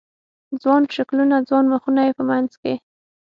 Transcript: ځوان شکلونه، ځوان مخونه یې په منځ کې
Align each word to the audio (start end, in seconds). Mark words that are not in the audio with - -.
ځوان 0.61 0.83
شکلونه، 0.95 1.35
ځوان 1.47 1.65
مخونه 1.73 2.01
یې 2.05 2.11
په 2.17 2.23
منځ 2.29 2.51
کې 2.61 2.73